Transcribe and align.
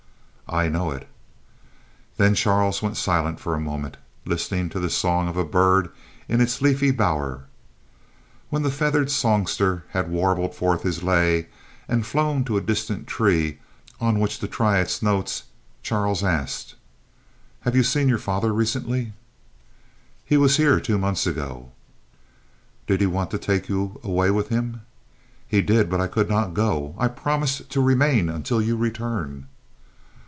"I 0.53 0.67
know 0.67 0.91
it." 0.91 1.07
Then 2.17 2.35
Charles 2.35 2.81
was 2.81 2.99
silent 2.99 3.39
for 3.39 3.55
a 3.55 3.59
moment, 3.61 3.95
listening 4.25 4.67
to 4.71 4.81
the 4.81 4.89
song 4.89 5.29
of 5.29 5.37
a 5.37 5.45
bird 5.45 5.89
in 6.27 6.41
its 6.41 6.61
leafy 6.61 6.91
bower. 6.91 7.45
When 8.49 8.61
the 8.61 8.69
feathered 8.69 9.09
songster 9.09 9.85
had 9.91 10.09
warbled 10.11 10.53
forth 10.53 10.83
his 10.83 11.03
lay 11.03 11.47
and 11.87 12.05
flown 12.05 12.43
to 12.43 12.57
a 12.57 12.61
distant 12.61 13.07
tree 13.07 13.59
on 14.01 14.19
which 14.19 14.39
to 14.39 14.47
try 14.49 14.79
its 14.79 15.01
notes, 15.01 15.43
Charles 15.83 16.21
asked: 16.21 16.75
"Have 17.61 17.73
you 17.77 17.81
seen 17.83 18.09
your 18.09 18.17
father 18.17 18.51
recently?" 18.53 19.13
"He 20.25 20.35
was 20.35 20.57
here 20.57 20.81
two 20.81 20.97
months 20.97 21.25
ago." 21.25 21.71
"Did 22.87 22.99
he 22.99 23.07
want 23.07 23.31
to 23.31 23.37
take 23.37 23.69
you 23.69 24.01
away 24.03 24.31
with 24.31 24.49
him?" 24.49 24.81
"He 25.47 25.61
did; 25.61 25.89
but 25.89 26.01
I 26.01 26.07
could 26.07 26.27
not 26.27 26.53
go. 26.53 26.93
I 26.97 27.07
promised 27.07 27.69
to 27.69 27.79
remain 27.79 28.27
until 28.27 28.61
your 28.61 28.75
return." 28.75 29.47